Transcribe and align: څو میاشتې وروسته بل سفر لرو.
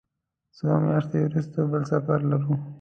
څو 0.57 0.67
میاشتې 0.85 1.17
وروسته 1.27 1.59
بل 1.71 1.83
سفر 1.91 2.19
لرو. 2.31 2.53